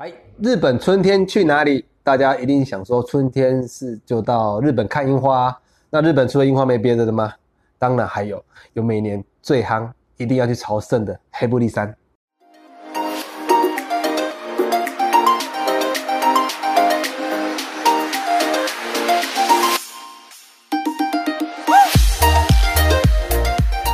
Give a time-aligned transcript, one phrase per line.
[0.00, 0.10] 哎，
[0.42, 1.84] 日本春天去哪里？
[2.02, 5.54] 大家一定想说，春天是就到日本看樱花。
[5.90, 7.30] 那日本除了樱花没别的的吗？
[7.78, 8.42] 当然还有，
[8.72, 9.86] 有每年最夯，
[10.16, 11.94] 一定要去朝圣的黑布利山。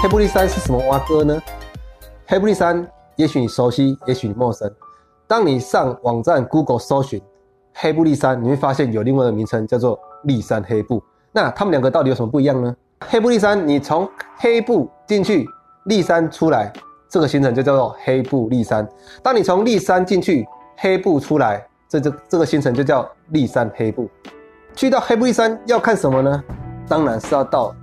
[0.00, 1.42] 黑布利山是什么蛙哥呢？
[2.24, 4.72] 黑布利山，也许你熟悉，也许你陌生。
[5.28, 7.20] 当你上网站 Google 搜寻
[7.74, 11.02] 黑布利山，你会发现有另外的名称叫做立山黑布。
[11.32, 12.74] 那他们两个到底有什么不一样呢？
[13.06, 15.46] 黑布利山，你从黑布进去，
[15.84, 16.72] 立山出来，
[17.10, 18.88] 这个行程就叫做黑布立山。
[19.22, 20.46] 当你从立山进去，
[20.78, 24.08] 黑布出来，这这这个行程就叫立山黑布。
[24.74, 26.42] 去到黑布利山要看什么呢？
[26.88, 27.74] 当然是要到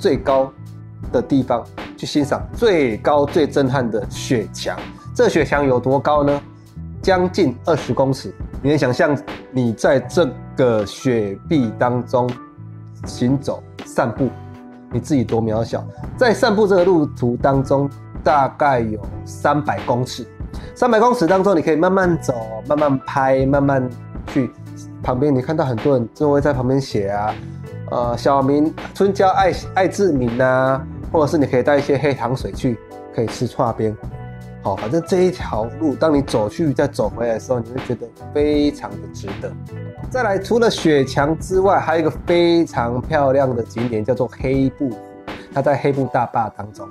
[0.00, 0.52] 最高
[1.12, 1.64] 的地方
[1.96, 4.76] 去欣赏最高最震撼的雪墙。
[5.14, 6.42] 这雪墙有多高呢？
[7.02, 9.18] 将近二十公尺，你能想象
[9.50, 12.30] 你在这个雪壁当中
[13.04, 14.30] 行走散步，
[14.92, 15.84] 你自己多渺小？
[16.16, 17.90] 在散步这个路途当中，
[18.22, 20.24] 大概有三百公尺。
[20.76, 22.34] 三百公尺当中，你可以慢慢走，
[22.68, 23.90] 慢慢拍，慢慢
[24.28, 24.50] 去。
[25.02, 27.34] 旁边你看到很多人就会在旁边写啊，
[27.90, 32.78] 呃，小明春娇爱爱志明啊，或者是你可以带一些黑糖水去，
[33.12, 33.96] 可以吃串边。
[34.62, 39.52] 好，反正这一条路，当你走去再走回来的时候，你会觉得非常的值得。
[40.08, 44.96] 再来，除了雪墙之外，还有一个非常漂亮的景点，叫做黑布湖。
[45.52, 46.88] 它在黑布大坝当中。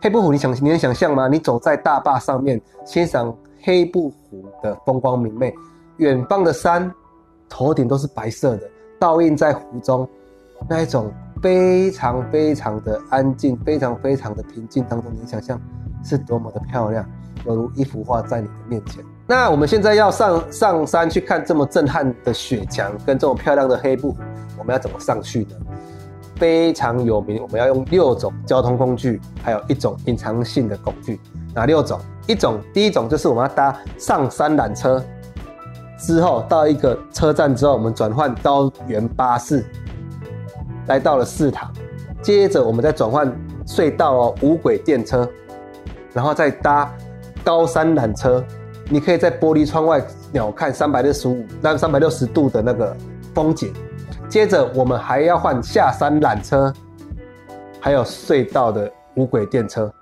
[0.00, 1.28] 黑布湖，你想你能想象吗？
[1.28, 5.54] 你走在大坝上面，欣赏黑布湖的风光明媚，
[5.98, 6.90] 远方的山，
[7.50, 8.62] 头顶都是白色的，
[8.98, 10.08] 倒映在湖中，
[10.66, 11.12] 那一种
[11.42, 15.60] 非常非常的安静，非常非常的平静当中，你能想象？
[16.04, 17.04] 是多么的漂亮，
[17.46, 19.04] 犹如一幅画在你的面前。
[19.26, 24.16] 那我们现在要上上山去看这么震撼的雪墙跟这种漂亮的黑布，
[24.58, 25.56] 我们要怎么上去呢？
[26.36, 31.20] 非常有名，我们要用六种交通工具，还有一种隐藏性的工具。
[31.54, 32.00] 哪六种？
[32.26, 35.04] 一种，第一种就是我们要搭上山缆车，
[35.98, 39.64] 之后到一个车站之后，我们转换高原巴士，
[40.86, 41.70] 来到了四塔，
[42.22, 43.30] 接着我们再转换
[43.66, 45.28] 隧道哦，无轨电车。
[46.12, 46.92] 然后再搭
[47.44, 48.44] 高山缆车，
[48.88, 52.96] 你可以在玻璃窗外鸟瞰三百六十五那三百六十度的那个
[53.34, 53.72] 风景。
[54.28, 56.72] 接着我们还要换下山缆车，
[57.80, 59.92] 还有隧道的无轨电车，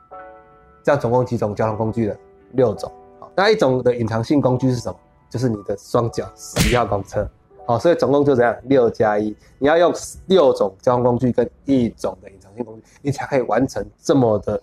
[0.83, 2.17] 这样总共几种交通工具了？
[2.53, 2.93] 六种。
[3.35, 4.99] 那一种的隐藏性工具是什么？
[5.31, 7.29] 就是你的双脚十一号公车。
[7.67, 9.93] 好，所以总共就这样六加一，你要用
[10.27, 14.61] 六种交通工具跟一种的隐藏性工具，你才可以完成这么的。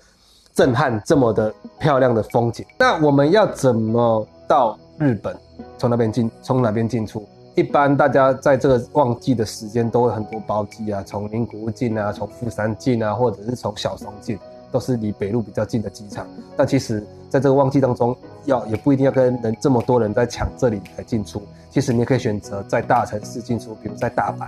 [0.55, 5.35] 震撼这么的漂亮的风景，那我们要怎么到日本？
[5.77, 7.27] 从那边进，从哪边进出？
[7.55, 14.39] 一般大家在这个旺季的时间都会很多包机啊，从名古屋进啊，从富山进啊，或者是从小松进，
[14.71, 16.25] 都是离北路比较近的机场。
[16.55, 21.41] 但其实在这个旺季当中，要也不一定要跟人这么多人在抢这里来进出。
[21.69, 24.47] 其实你也可以选择在大城市进出，比如在大阪，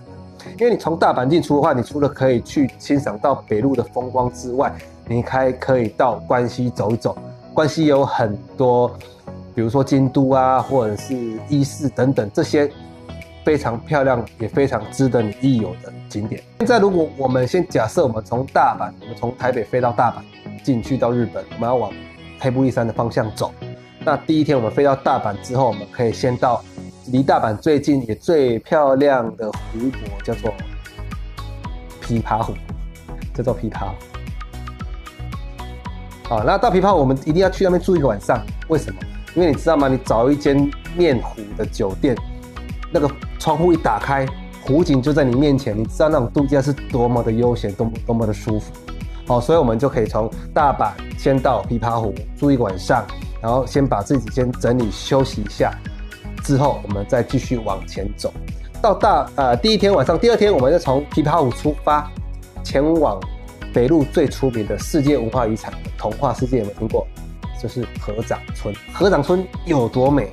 [0.57, 4.74] 因为你从大阪进出的话，你除了可以去欣赏到北路的风光之外，
[5.09, 7.18] 你还可以到关西走一走，
[7.53, 8.90] 关西有很多，
[9.56, 11.16] 比如说京都啊，或者是
[11.47, 12.69] 伊势等等这些
[13.45, 16.44] 非常漂亮也非常值得你一游的景点。
[16.59, 20.16] 现在如果我们先假设我们从大阪，我们从台北飞到大阪，
[20.63, 21.91] 进去到日本，我们要往
[22.39, 23.53] 黑布利山的方向走。
[24.03, 26.62] 那第一天我们飞到大阪之后，我们可以先到
[27.07, 30.53] 离大阪最近也最漂亮的湖泊，叫做
[32.01, 32.53] 琵琶湖，
[33.34, 34.06] 叫做琵琶湖。
[36.28, 38.46] 好，那到琵琶湖，我们一定要去那边住一个晚上。
[38.68, 39.00] 为什么？
[39.34, 39.88] 因为你知道吗？
[39.88, 42.18] 你找一间面湖的酒店，
[42.92, 44.26] 那个窗户一打开，
[44.66, 48.74] 湖景就在你面前，你知道那种度假是多么的悠闲，多么多么的舒服。
[49.26, 53.06] 好，所以我们就可以从大阪先到琵琶湖住一个晚上，
[53.42, 55.72] 然后先把自己先整理休息一下，
[56.44, 58.34] 之后我们再继续往前走。
[58.81, 62.12] 到大呃第一天晚上，第二天我们就从琵琶湖出发，
[62.66, 63.18] 前往。
[63.77, 67.06] 北路最出名的世界文化遗产童话世界有没有听过？
[67.62, 68.74] 就是河长村。
[68.91, 70.31] 河长村有多美？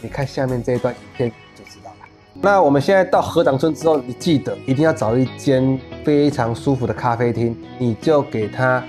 [0.00, 2.06] 你看下面这一段影片就知道了。
[2.40, 8.82] 那我们现在到河长村之后，你记得一定要找一间非常舒服的咖啡厅，你就给它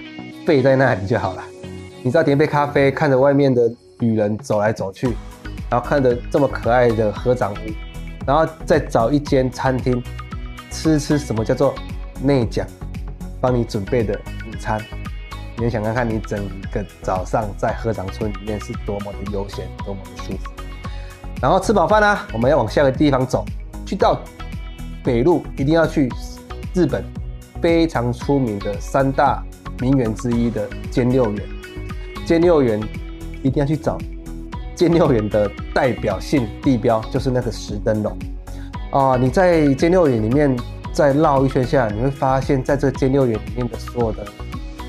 [0.46, 1.44] 备在那里就好了。
[2.02, 5.14] 你知道点一杯咖啡，看着外面的旅人走来走去，
[5.70, 7.58] 然后看着这么可爱的河长屋，
[8.26, 10.02] 然后再找一间餐厅
[10.72, 11.76] 吃吃什么叫做
[12.24, 12.66] 内讲。
[13.42, 14.14] 帮你准备的
[14.48, 14.80] 午餐，
[15.58, 20.52] 你也想看看你整个早上在河长村里面是多么的悠闲，多么的舒服。
[21.42, 23.46] 然后吃饱饭啦，我们要往下个地方走，
[23.86, 24.20] 去到
[25.04, 26.10] 北路，一定要去
[26.74, 27.04] 日本
[27.62, 29.42] 非常出名的三大
[29.80, 31.42] 名园之一的兼六园。
[32.26, 32.80] 兼六园
[33.42, 33.98] 一定要去找，
[34.76, 38.18] 兼六园的代表性地标就是那个石灯笼
[38.92, 39.16] 啊！
[39.16, 40.56] 你在兼六园里面
[41.00, 44.28] 再绕一圈下来，你会发现在这兼六园里面的所有的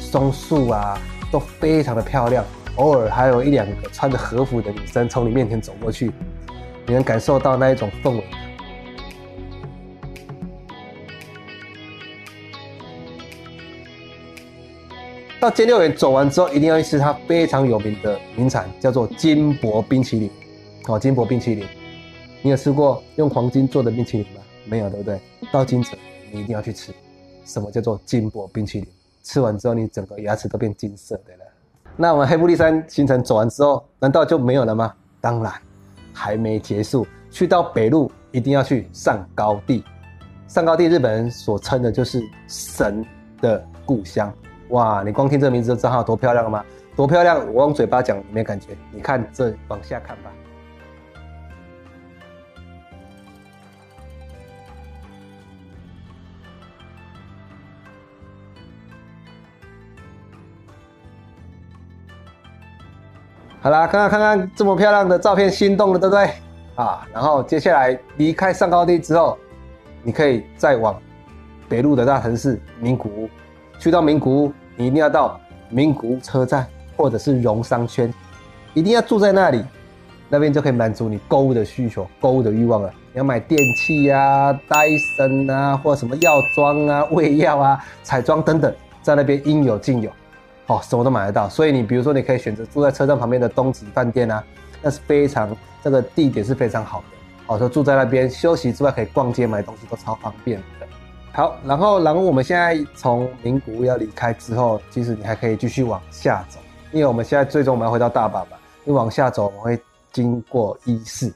[0.00, 6.10] 松树啊都非常的漂亮，偶尔还有一两个穿着和服的女生从你面前走过去。
[6.84, 8.24] 你能感受到那一种氛围。
[15.38, 20.28] 到金六园走完之后，一定要去吃它非常有名的名产，叫做金箔冰淇淋。
[20.88, 21.64] 哦，金箔冰淇淋，
[22.42, 24.40] 你有吃过用黄金做的冰淇淋吗？
[24.64, 25.20] 没有，对不对？
[25.52, 25.99] 到金城，
[26.32, 26.93] 你一定要去吃。
[27.44, 28.88] 什么叫做金箔冰淇淋？
[29.23, 31.44] 吃完之后，你整个牙齿都变金色的了。
[31.97, 34.94] 那我们黑布利山行程走完之后，难道就没有了吗？
[35.20, 35.52] 当然。
[36.12, 39.85] 还没结束，去到北路一定要去上高地。
[40.49, 43.06] 上高地，日本人所称的就是神
[43.41, 44.31] 的故乡。
[44.70, 46.64] 哇，你光听这名字就知道它有多漂亮了吗？
[46.96, 47.46] 多漂亮！
[47.55, 50.31] 我用嘴巴讲没感觉，你看这往下看吧。
[63.62, 66.30] 好啦，刚刚看看这么漂亮的照片，心动了，对不对？
[66.76, 69.36] 啊，然后接下来离开上高地之后，
[70.02, 70.98] 你可以再往
[71.68, 73.28] 北路的大城市名古屋。
[73.78, 76.66] 去到名古屋，你一定要到名古屋车站
[76.96, 78.10] 或者是荣商圈，
[78.72, 79.62] 一定要住在那里，
[80.30, 82.90] 那边就可以满足你购物的需求、购物的欲望了。
[83.12, 84.86] 你要买电器呀、戴
[85.18, 90.10] 森啊，或什么药妆啊、胃药啊、彩妆等等，在那边应有尽有。
[90.70, 94.44] 哦，什么都买得到，所以你比如说，你可以选择住在车站旁边的东极饭店啊，
[94.81, 97.05] 那是非常这个地点是非常好的。
[97.49, 100.87] 哦，说住在那边休息之外，可以逛街买东西都超方便的。
[101.32, 106.61] 好，然后然后我们现在从名古屋要离开之后，其实你还可以继续往下走，
[106.93, 108.56] 因为我们现在最终我们要回到大阪嘛。
[108.84, 109.82] 你往下走，我们会
[110.12, 111.34] 经过伊势，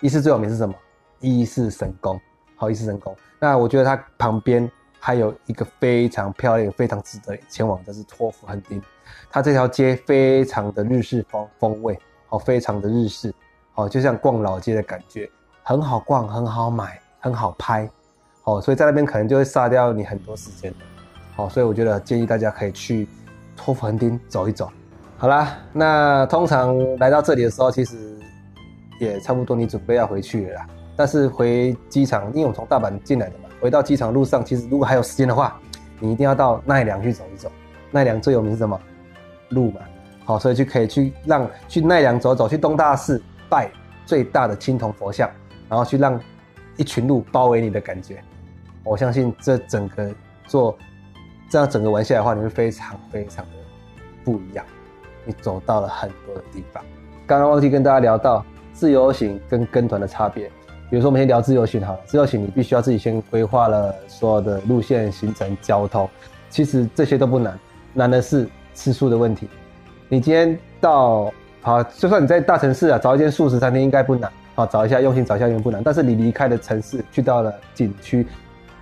[0.00, 0.74] 伊势最有名是什么？
[1.20, 2.20] 伊势神宫。
[2.56, 3.16] 好，伊势神宫。
[3.38, 4.68] 那我觉得它旁边。
[5.04, 8.80] 还有一个非常漂亮、非常值得前往的是托福横丁，
[9.28, 13.34] 它这条街非常的日式风风味，哦，非常的日式，
[13.74, 15.28] 哦，就像逛老街的感觉，
[15.64, 17.90] 很好逛，很好买，很好拍，
[18.44, 20.72] 哦，所以在那边可能就会杀掉你很多时间，
[21.34, 23.08] 好，所以我觉得建议大家可以去
[23.56, 24.70] 托福横丁走一走。
[25.18, 28.16] 好啦，那通常来到这里的时候，其实
[29.00, 30.66] 也差不多，你准备要回去了啦。
[30.94, 33.48] 但是回机场，因为我从大阪进来的嘛。
[33.62, 35.56] 回到机场路上，其实如果还有时间的话，
[36.00, 37.48] 你一定要到奈良去走一走。
[37.92, 38.78] 奈良最有名是什么？
[39.50, 39.80] 鹿嘛。
[40.24, 43.70] 好，所以就可以去让去奈良走走，去东大寺拜
[44.04, 45.30] 最大的青铜佛像，
[45.68, 46.20] 然后去让
[46.76, 48.20] 一群鹿包围你的感觉。
[48.82, 50.12] 我相信这整个
[50.48, 50.76] 做
[51.48, 53.50] 这样整个玩下来的话，你会非常非常的
[54.24, 54.64] 不一样。
[55.24, 56.82] 你走到了很多的地方。
[57.28, 60.50] 刚刚忘记跟大家聊到自由行跟跟团的差别。
[60.92, 62.00] 比如说，我们先聊自由行好了。
[62.04, 66.06] 自由行你必须要自己先规划了所有的路线、行程、交通，
[66.50, 67.58] 其实这些都不难，
[67.94, 69.48] 难的是吃素的问题。
[70.06, 75.82] 你今天到好，就算你在大城市啊，找一间素食餐厅应该不难，好找一下用心找一下应该不难。
[75.82, 78.26] 但是你离开了城市，去到了景区，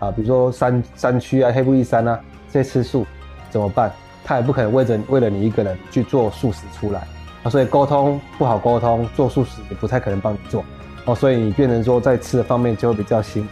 [0.01, 2.19] 啊，比如说山山区啊、黑布依山啊，
[2.51, 3.07] 这些吃素
[3.51, 3.89] 怎么办？
[4.25, 7.07] 他也不可能为着为了你一个人去做素食出来
[7.45, 10.65] 啊，所以沟通不好沟通，做素食也不太可能帮你做。
[11.07, 13.49] 哦，所以你变成说在吃的方面就会比较辛苦。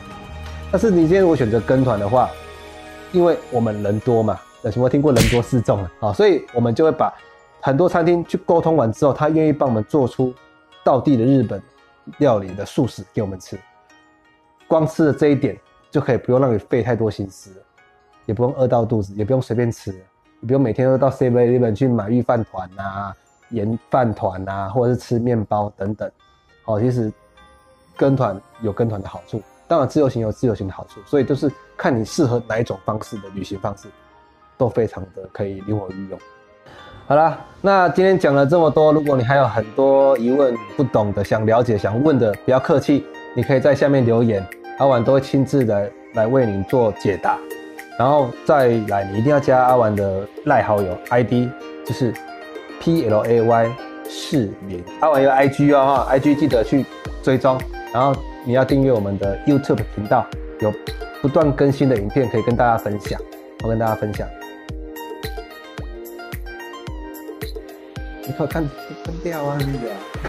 [0.70, 2.30] 但是你今天如果选择跟团的话，
[3.10, 6.12] 因为我们人多嘛，有什么听过人多势众啊？
[6.12, 7.10] 所以我们就会把
[7.62, 10.34] 很多餐厅去沟通完之后，他愿意帮我们做出
[10.84, 11.60] 道地的日本
[12.18, 13.58] 料理的素食给我们吃。
[14.66, 15.58] 光吃了这一点
[15.90, 17.50] 就可以不用让你费太多心思，
[18.26, 23.14] 也不用饿到肚子，也不用随便吃，也不用每天都到 Seven Eleven 去买御饭团啊、
[23.48, 26.10] 盐饭团啊，或者是吃面包等等。
[26.66, 27.10] 哦，其实。
[27.98, 33.88] 跟团有跟团的好处，当然自由行有自由行的好处，所以就是看你适合哪一种方式的旅行方式，
[34.56, 36.18] 都非常的可以灵活运用。
[37.08, 44.46] 好啦，那今天讲了这么多，如果你还有很多疑问、不懂的、想了解、想问的，不要客气，你可以在下面留言，
[44.78, 47.36] 阿婉都会亲自的来为您做解答。
[47.98, 51.48] 然后再来，你一定要加阿婉的赖好友 ID，
[51.84, 52.14] 就是
[52.78, 53.76] P L A Y
[54.08, 54.82] 四零。
[55.00, 56.84] 阿伟有 IG 哦哈，IG 记得去
[57.22, 57.60] 追踪。
[57.92, 60.26] 然后你要订阅我们的 YouTube 频道，
[60.60, 60.72] 有
[61.22, 63.20] 不断更新的影片可以跟大家分享。
[63.62, 64.28] 我跟大家分享，
[68.26, 68.62] 你快看
[69.04, 70.27] 分掉啊，那个。